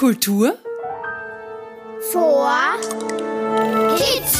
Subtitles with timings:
[0.00, 0.56] Kultur
[2.10, 2.50] vor
[3.98, 4.38] Kids.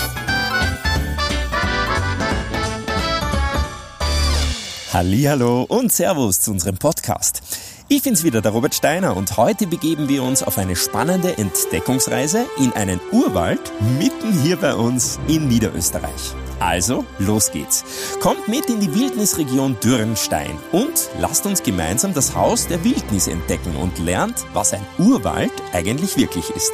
[4.91, 7.43] Hallihallo und Servus zu unserem Podcast.
[7.89, 12.47] Ich bin's wieder, der Robert Steiner, und heute begeben wir uns auf eine spannende Entdeckungsreise
[12.57, 13.61] in einen Urwald
[13.99, 16.35] mitten hier bei uns in Niederösterreich.
[16.61, 17.85] Also, los geht's.
[18.21, 23.75] Kommt mit in die Wildnisregion Dürrenstein und lasst uns gemeinsam das Haus der Wildnis entdecken
[23.77, 26.73] und lernt, was ein Urwald eigentlich wirklich ist.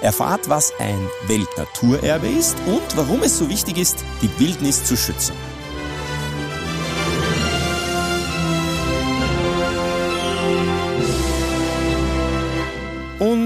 [0.00, 5.34] Erfahrt, was ein Weltnaturerbe ist und warum es so wichtig ist, die Wildnis zu schützen.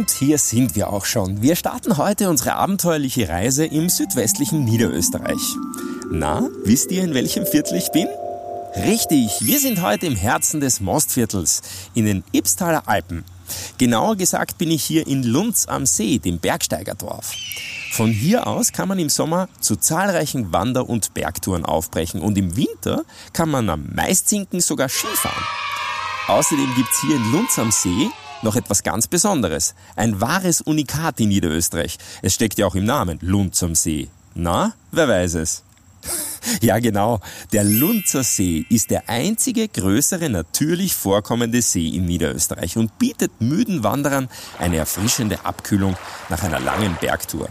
[0.04, 1.40] Und hier sind wir auch schon.
[1.40, 5.40] Wir starten heute unsere abenteuerliche Reise im südwestlichen Niederösterreich.
[6.10, 8.06] Na, wisst ihr, in welchem Viertel ich bin?
[8.77, 11.62] Richtig, wir sind heute im Herzen des Mostviertels,
[11.94, 13.24] in den Ibstaler Alpen.
[13.78, 17.33] Genauer gesagt bin ich hier in Lunz am See, dem Bergsteigerdorf.
[17.92, 22.58] Von hier aus kann man im Sommer zu zahlreichen Wander- und Bergtouren aufbrechen und im
[22.58, 25.44] Winter kann man am Maiszinken sogar Skifahren.
[26.28, 28.11] Außerdem gibt's hier in Lunz am See
[28.45, 29.75] noch etwas ganz Besonderes.
[29.97, 31.98] Ein wahres Unikat in Niederösterreich.
[32.23, 34.09] Es steckt ja auch im Namen Lunz am See.
[34.34, 35.62] Na, wer weiß es?
[36.61, 37.20] Ja, genau.
[37.53, 43.83] Der Lunzer See ist der einzige größere natürlich vorkommende See in Niederösterreich und bietet müden
[43.83, 45.97] Wanderern eine erfrischende Abkühlung
[46.29, 47.48] nach einer langen Bergtour.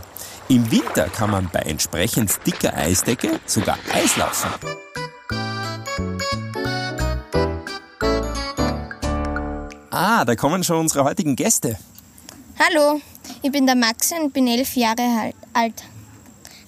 [0.48, 4.52] Im Winter kann man bei entsprechend dicker Eisdecke sogar Eislaufen.
[10.24, 11.78] Ah, da kommen schon unsere heutigen Gäste.
[12.58, 13.02] Hallo,
[13.42, 15.84] ich bin der Maxi und bin elf Jahre alt.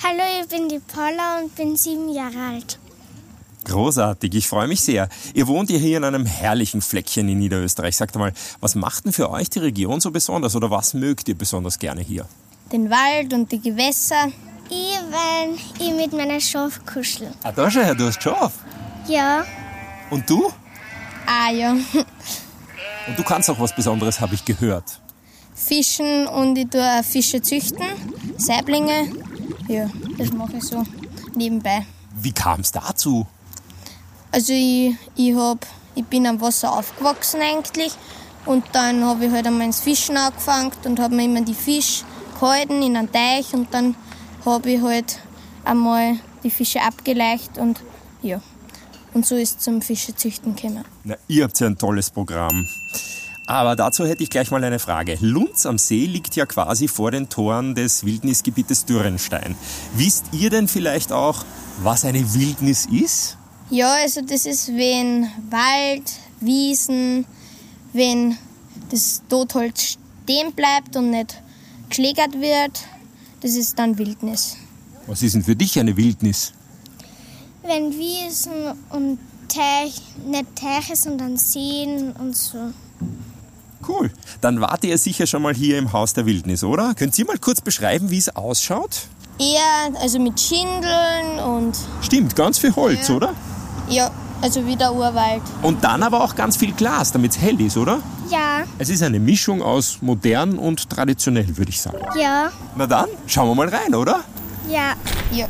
[0.03, 2.78] Hallo, ich bin die Paula und bin sieben Jahre alt.
[3.64, 5.08] Großartig, ich freue mich sehr.
[5.33, 7.95] Ihr wohnt ja hier in einem herrlichen Fleckchen in Niederösterreich.
[7.95, 11.38] Sagt mal, was macht denn für euch die Region so besonders oder was mögt ihr
[11.38, 12.28] besonders gerne hier?
[12.73, 14.33] Den Wald und die Gewässer.
[14.70, 17.32] Ich, wenn ich mit meiner Schaf kuschel.
[17.42, 18.52] Ah, da her, du hast Schaf.
[19.08, 19.45] Ja,
[20.10, 20.52] Und du?
[21.26, 21.77] Ah ja,
[23.08, 24.99] Und du kannst auch was Besonderes, habe ich gehört.
[25.54, 27.86] Fischen und ich tue auch Fische züchten,
[28.38, 29.11] Saiblinge.
[29.67, 30.83] Ja, das mache ich so
[31.36, 31.86] nebenbei.
[32.16, 33.26] Wie kam es dazu?
[34.32, 37.93] Also ich, ich, hab, ich bin am Wasser aufgewachsen eigentlich
[38.45, 42.04] und dann habe ich halt einmal ins Fischen angefangen und habe mir immer die Fische
[42.39, 43.95] gehalten in einen Teich und dann
[44.45, 45.20] habe ich halt
[45.64, 47.82] einmal die Fische abgeleicht und
[48.22, 48.42] ja.
[49.15, 50.83] Und so ist es zum Fischezüchten gekommen.
[51.05, 52.67] Na, ihr habt ja ein tolles Programm.
[53.48, 55.17] Aber dazu hätte ich gleich mal eine Frage.
[55.21, 59.55] Lunz am See liegt ja quasi vor den Toren des Wildnisgebietes Dürrenstein.
[59.95, 61.45] Wisst ihr denn vielleicht auch,
[61.81, 63.37] was eine Wildnis ist?
[63.70, 66.11] Ja, also das ist, wenn Wald,
[66.42, 67.25] Wiesen,
[67.93, 68.37] wenn
[68.92, 71.42] das Totholz stehen bleibt und nicht
[71.87, 72.86] geschlägert wird,
[73.39, 74.58] das ist dann Wildnis.
[75.08, 76.52] Was ist denn für dich eine Wildnis?
[77.67, 78.52] Wenn Wiesen
[78.89, 82.58] und Teich, nicht Teiche, sondern Seen und so.
[83.87, 84.11] Cool.
[84.42, 86.93] Dann wart ihr sicher schon mal hier im Haus der Wildnis, oder?
[86.95, 89.08] Könnt ihr mal kurz beschreiben, wie es ausschaut?
[89.37, 93.15] Eher also mit Schindeln und Stimmt, ganz viel Holz, Ja.
[93.15, 93.33] oder?
[93.89, 94.11] ja,
[94.42, 95.42] also wie der Urwald.
[95.61, 97.99] Und dann aber auch ganz viel Glas, damit es hell ist, oder?
[98.31, 101.99] Ja, Es ist eine Mischung aus modern und traditionell, würde ich sagen.
[102.20, 104.21] ja, Na dann, schauen wir mal rein, oder?
[104.70, 104.93] ja.
[105.31, 105.48] Ja.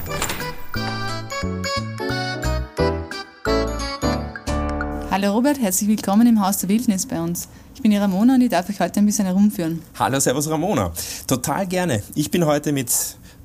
[5.15, 7.47] Hallo Robert, herzlich willkommen im Haus der Wildnis bei uns.
[7.73, 9.81] Ich bin die Ramona und ich darf euch heute ein bisschen herumführen.
[9.97, 10.91] Hallo, Servus Ramona.
[11.25, 12.03] Total gerne.
[12.15, 12.91] Ich bin heute mit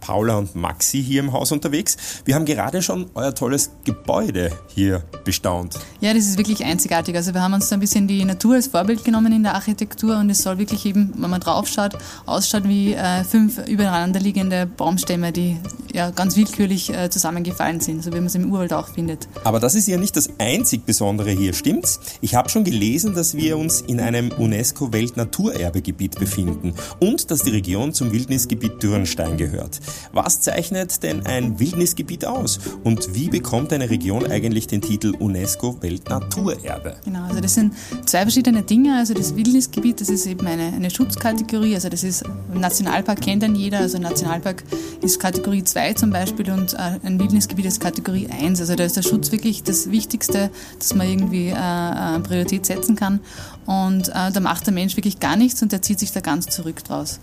[0.00, 1.96] Paula und Maxi hier im Haus unterwegs.
[2.24, 5.78] Wir haben gerade schon euer tolles Gebäude hier bestaunt.
[6.00, 7.14] Ja, das ist wirklich einzigartig.
[7.14, 10.18] Also wir haben uns da ein bisschen die Natur als Vorbild genommen in der Architektur
[10.18, 11.96] und es soll wirklich eben, wenn man drauf schaut,
[12.26, 15.56] ausschaut wie äh, fünf übereinander liegende Baumstämme, die
[15.94, 19.28] ja ganz willkürlich äh, zusammengefallen sind, so wie man es im Urwald auch findet.
[19.44, 22.00] Aber das ist ja nicht das einzig Besondere hier, stimmt's?
[22.20, 27.94] Ich habe schon gelesen, dass wir uns in einem UNESCO-Weltnaturerbegebiet befinden und dass die Region
[27.94, 29.78] zum Wildnisgebiet Dürrenstein gehört.
[30.12, 32.58] Was zeichnet denn ein Wildnisgebiet aus?
[32.82, 36.96] Und wie bekommt eine Region eigentlich den Titel UNESCO-Weltnaturerbe?
[37.04, 37.74] Genau, also das sind
[38.06, 38.96] zwei verschiedene Dinge.
[38.96, 41.74] Also das Wildnisgebiet, das ist eben eine, eine Schutzkategorie.
[41.74, 43.78] Also das ist, Nationalpark kennt dann jeder.
[43.78, 44.64] Also Nationalpark
[45.02, 48.60] ist Kategorie 2 zum Beispiel und äh, ein Wildnisgebiet ist Kategorie 1.
[48.60, 52.96] Also da ist der Schutz wirklich das Wichtigste, dass man irgendwie äh, äh, Priorität setzen
[52.96, 53.20] kann.
[53.66, 56.46] Und äh, da macht der Mensch wirklich gar nichts und der zieht sich da ganz
[56.46, 57.20] zurück draus.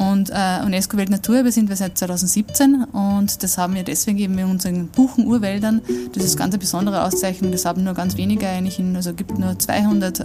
[0.00, 4.46] Und äh, UNESCO Weltnaturerbe sind wir seit 2017 und das haben wir deswegen eben in
[4.46, 5.82] unseren Buchen-Urwäldern.
[6.14, 7.52] Das ist ganz eine besondere Auszeichnung.
[7.52, 10.24] Das haben nur ganz wenige eigentlich, in, also gibt nur 200 äh,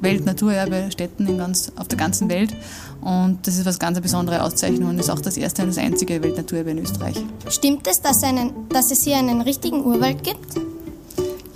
[0.00, 2.52] Weltnaturerbestätten in ganz, auf der ganzen Welt.
[3.00, 5.78] Und das ist was ganz eine besondere Auszeichnung und ist auch das erste und das
[5.78, 7.14] einzige Weltnaturerbe in Österreich.
[7.48, 10.56] Stimmt es, dass, einen, dass es hier einen richtigen Urwald gibt?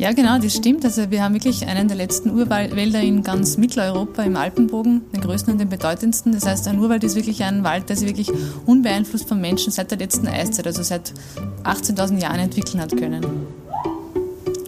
[0.04, 0.84] Ja, genau, das stimmt.
[0.84, 5.54] Also wir haben wirklich einen der letzten Urwälder in ganz Mitteleuropa im Alpenbogen, den größten
[5.54, 6.32] und den bedeutendsten.
[6.32, 8.30] Das heißt, ein Urwald ist wirklich ein Wald, der sich wirklich
[8.66, 11.14] unbeeinflusst vom Menschen seit der letzten Eiszeit, also seit
[11.62, 13.24] 18.000 Jahren entwickeln hat können.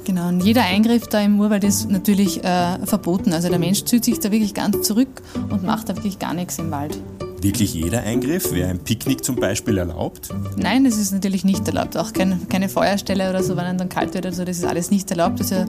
[0.06, 3.35] Genau, und jeder Eingriff da im Urwald ist natürlich äh, verboten.
[3.35, 6.59] Also der Mensch zieht sich da wirklich ganz zurück und macht da wirklich gar nichts
[6.59, 6.97] im Wald.
[7.41, 8.53] Wirklich jeder Eingriff?
[8.53, 10.31] Wäre ein Picknick zum Beispiel erlaubt?
[10.56, 11.97] Nein, das ist natürlich nicht erlaubt.
[11.97, 14.91] Auch kein, keine Feuerstelle oder so, wenn dann kalt wird oder so, das ist alles
[14.91, 15.41] nicht erlaubt.
[15.41, 15.67] Also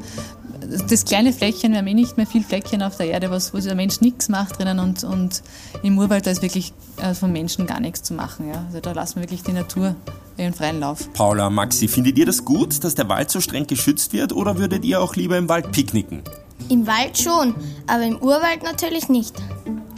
[0.90, 3.60] das kleine Fleckchen, wir haben eh nicht mehr viel Fleckchen auf der Erde, was, wo
[3.60, 5.42] der Mensch nichts macht drinnen und, und
[5.84, 8.48] im Urwald da ist wirklich äh, vom Menschen gar nichts zu machen.
[8.48, 8.66] Ja.
[8.68, 9.96] Also da lassen wir wirklich die Natur
[10.38, 11.12] ihren freien Lauf.
[11.14, 14.86] Paula, Maxi, findet ihr das gut, dass der Wald so streng geschützt wird oder würdet
[14.86, 16.22] ihr auch lieber im Wald picknicken?
[16.70, 17.56] Im Wald schon,
[17.86, 19.36] aber im Urwald natürlich nicht.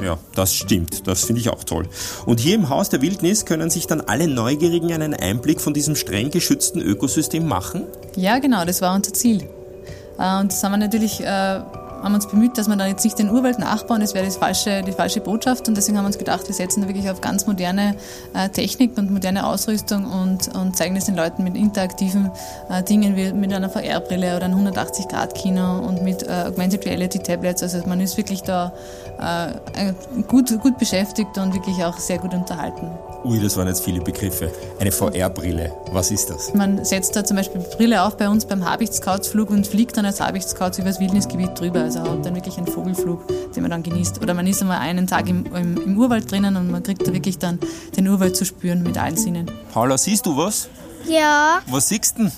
[0.04, 1.07] Ja, das stimmt.
[1.07, 1.88] Das finde ich auch toll.
[2.25, 5.96] Und hier im Haus der Wildnis können sich dann alle Neugierigen einen Einblick von diesem
[5.96, 7.84] streng geschützten Ökosystem machen?
[8.16, 9.48] Ja, genau, das war unser Ziel.
[10.18, 11.62] Äh, und das haben wir natürlich äh,
[12.01, 14.81] haben uns bemüht, dass wir da jetzt nicht den Urwald nachbauen, das wäre die falsche,
[14.84, 15.68] die falsche Botschaft.
[15.68, 17.96] Und deswegen haben wir uns gedacht, wir setzen da wirklich auf ganz moderne
[18.34, 22.31] äh, Technik und moderne Ausrüstung und, und zeigen das den Leuten mit interaktiven
[22.69, 27.63] äh, Dingen wie mit einer VR-Brille oder einem 180-Grad-Kino und mit äh, Augmented Reality-Tablets.
[27.63, 28.74] Also man ist wirklich da
[29.19, 29.94] äh,
[30.28, 32.90] gut, gut beschäftigt und wirklich auch sehr gut unterhalten.
[33.25, 34.50] Ui, das waren jetzt viele Begriffe.
[34.80, 36.54] Eine VR-Brille, was ist das?
[36.54, 40.22] Man setzt da zum Beispiel Brille auf bei uns beim Habichtscoutsflug und fliegt dann als
[40.22, 41.88] Habichtskauts übers Wildnisgebiet drüber.
[41.89, 44.21] Also hat dann wirklich einen Vogelflug, den man dann genießt.
[44.21, 47.12] Oder man ist einmal einen Tag im, im, im Urwald drinnen und man kriegt da
[47.12, 47.57] wirklich dann
[47.97, 49.50] den Urwald zu spüren mit allen Sinnen.
[49.74, 50.69] Paula, siehst du was?
[51.07, 52.31] Ja, Was siehst du denn?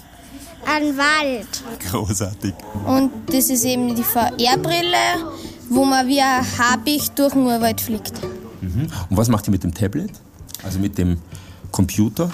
[0.66, 1.64] ein Wald.
[1.92, 2.54] Großartig.
[2.86, 5.34] Und das ist eben die VR-Brille,
[5.70, 8.14] wo man wie ein Habicht durch den Urwald fliegt.
[8.62, 8.88] Mhm.
[9.10, 10.12] Und was macht ihr mit dem Tablet?
[10.64, 11.18] Also mit dem
[11.72, 12.32] Computer?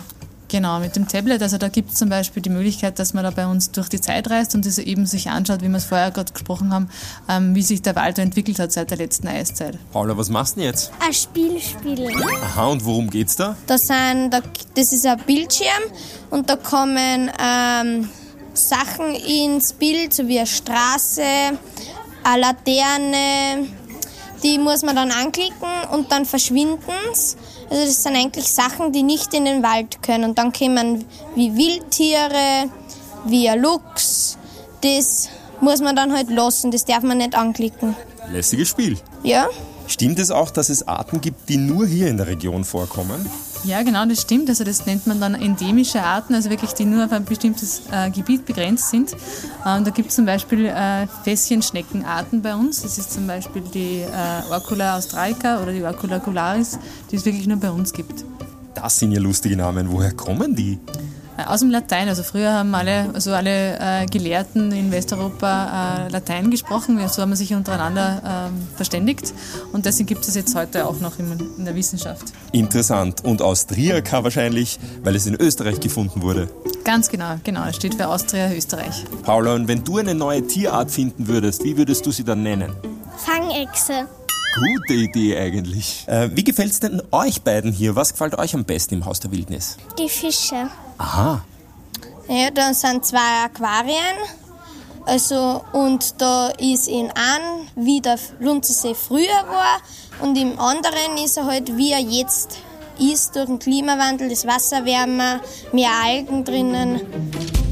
[0.49, 1.41] Genau, mit dem Tablet.
[1.41, 3.99] Also da gibt es zum Beispiel die Möglichkeit, dass man da bei uns durch die
[3.99, 6.89] Zeit reist und das eben sich anschaut, wie wir es vorher gerade gesprochen haben,
[7.27, 9.77] ähm, wie sich der Wald entwickelt hat seit der letzten Eiszeit.
[9.91, 10.91] Paula, was machst du denn jetzt?
[11.05, 12.15] Ein Spiel spielen.
[12.43, 13.57] Aha, und worum geht's da?
[13.67, 14.41] Da sind, da,
[14.75, 15.67] das ist ein Bildschirm
[16.29, 18.09] und da kommen ähm,
[18.53, 21.21] Sachen ins Bild, so wie eine Straße,
[22.23, 23.67] eine Laterne.
[24.43, 26.79] Die muss man dann anklicken und dann verschwinden
[27.69, 30.25] Also das sind eigentlich Sachen, die nicht in den Wald können.
[30.25, 31.05] Und dann kommen
[31.35, 32.69] wie Wildtiere,
[33.25, 34.37] wie ein Luchs.
[34.81, 35.29] Das
[35.59, 37.95] muss man dann halt lassen, das darf man nicht anklicken.
[38.31, 38.97] Lässiges Spiel.
[39.23, 39.47] Ja?
[39.87, 43.29] Stimmt es auch, dass es Arten gibt, die nur hier in der Region vorkommen?
[43.63, 44.49] Ja, genau, das stimmt.
[44.49, 48.09] Also das nennt man dann endemische Arten, also wirklich die nur auf ein bestimmtes äh,
[48.09, 49.13] Gebiet begrenzt sind.
[49.65, 52.83] Ähm, da gibt es zum Beispiel äh, Fässchenschneckenarten bei uns.
[52.83, 56.79] Das ist zum Beispiel die äh, Orcula australica oder die Orcula gularis,
[57.11, 58.23] die es wirklich nur bei uns gibt.
[58.73, 59.91] Das sind ja lustige Namen.
[59.91, 60.79] Woher kommen die?
[61.37, 66.11] Äh, Aus dem Latein, also früher haben alle, also alle äh, Gelehrten in Westeuropa äh,
[66.11, 69.33] Latein gesprochen, so haben wir sich untereinander ähm, verständigt
[69.71, 72.33] und deswegen gibt es jetzt heute auch noch in, in der Wissenschaft.
[72.51, 73.23] Interessant.
[73.23, 76.49] Und Austriaca wahrscheinlich, weil es in Österreich gefunden wurde.
[76.83, 79.03] Ganz genau, genau, es steht für Austria, Österreich.
[79.23, 82.71] Paula, und wenn du eine neue Tierart finden würdest, wie würdest du sie dann nennen?
[83.17, 84.07] Fangechse.
[84.55, 86.05] Gute Idee eigentlich.
[86.07, 87.95] Äh, wie gefällt es denn euch beiden hier?
[87.95, 89.77] Was gefällt euch am besten im Haus der Wildnis?
[89.99, 90.69] Die Fische.
[90.97, 91.41] Aha.
[92.27, 94.17] Ja, da sind zwei Aquarien.
[95.05, 99.79] Also, und da ist in einem, wie der Lunzersee früher war,
[100.19, 102.57] und im anderen ist er halt, wie er jetzt
[102.99, 105.39] ist, durch den Klimawandel, das Wasser wärmer,
[105.71, 107.01] mehr Algen drinnen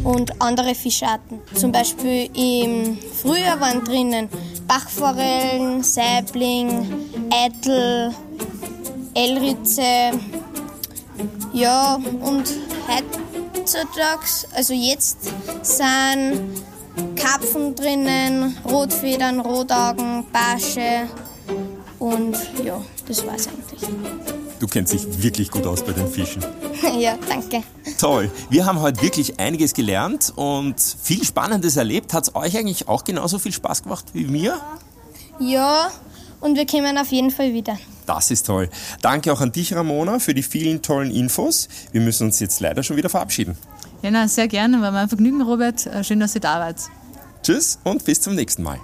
[0.03, 1.41] und andere Fischarten.
[1.55, 4.29] Zum Beispiel im Frühjahr waren drinnen
[4.67, 8.13] Bachforellen, Saibling, Eitel,
[9.13, 10.11] Elritze,
[11.53, 12.53] ja, und
[12.87, 15.31] heutzutage, also jetzt
[15.61, 16.63] sind
[17.15, 21.07] Karpfen drinnen, Rotfedern, Rotaugen, Barsche
[21.99, 23.81] und ja, das war's eigentlich.
[24.59, 26.43] Du kennst dich wirklich gut aus bei den Fischen.
[26.97, 27.63] ja, danke.
[27.99, 28.31] Toll.
[28.49, 32.13] Wir haben heute wirklich einiges gelernt und viel Spannendes erlebt.
[32.13, 34.59] Hat es euch eigentlich auch genauso viel Spaß gemacht wie mir?
[35.39, 35.91] Ja,
[36.45, 37.77] und wir kommen auf jeden Fall wieder.
[38.05, 38.69] Das ist toll.
[39.01, 41.67] Danke auch an dich, Ramona, für die vielen tollen Infos.
[41.91, 43.57] Wir müssen uns jetzt leider schon wieder verabschieden.
[44.03, 45.87] Ja, na, sehr gerne, war mir ein Vergnügen, Robert.
[45.87, 46.77] Äh, Schön, dass ihr da wart.
[47.41, 48.79] Tschüss und bis zum nächsten Mal.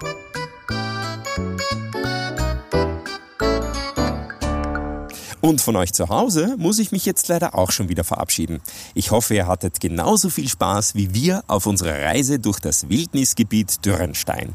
[5.40, 8.60] Und von euch zu Hause muss ich mich jetzt leider auch schon wieder verabschieden.
[8.94, 13.84] Ich hoffe, ihr hattet genauso viel Spaß wie wir auf unserer Reise durch das Wildnisgebiet
[13.84, 14.54] Dürrenstein.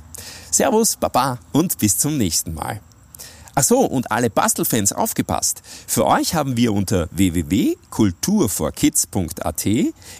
[0.49, 2.81] Servus, Baba und bis zum nächsten Mal.
[3.59, 5.63] Ach so, und alle Bastelfans aufgepasst.
[5.87, 9.65] Für euch haben wir unter www.kulturforkids.at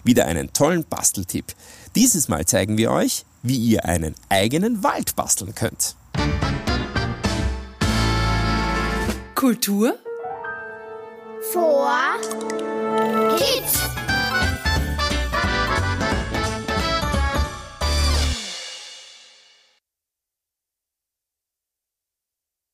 [0.02, 1.54] wieder einen tollen Basteltipp.
[1.94, 5.94] Dieses Mal zeigen wir euch, wie ihr einen eigenen Wald basteln könnt.
[9.36, 9.96] Kultur
[11.52, 12.16] vor
[13.36, 13.97] Kids.